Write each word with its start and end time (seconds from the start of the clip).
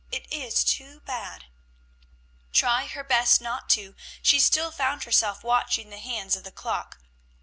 It's 0.09 0.63
too 0.63 1.01
bad!" 1.01 1.45
Try 2.51 2.87
her 2.87 3.03
best 3.03 3.39
not 3.39 3.69
to, 3.69 3.95
she 4.23 4.39
still 4.39 4.71
found 4.71 5.03
herself 5.03 5.43
watching 5.43 5.91
the 5.91 5.99
hands 5.99 6.35
of 6.35 6.43
the 6.43 6.51
clock. 6.51 6.97